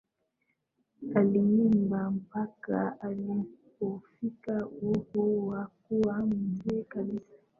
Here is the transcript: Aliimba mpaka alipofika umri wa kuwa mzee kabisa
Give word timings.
Aliimba 1.15 2.11
mpaka 2.11 2.97
alipofika 3.01 4.67
umri 4.67 5.19
wa 5.19 5.67
kuwa 5.83 6.17
mzee 6.25 6.83
kabisa 6.83 7.33